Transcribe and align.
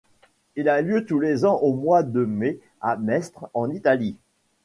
Il 0.55 0.67
a 0.67 0.81
lieu 0.81 1.05
tous 1.05 1.19
les 1.19 1.45
ans 1.45 1.57
au 1.57 1.73
mois 1.75 2.01
de 2.01 2.25
mai 2.25 2.59
à 2.81 2.97
Mestre, 2.97 3.51
en 3.53 3.69
Italie. 3.69 4.15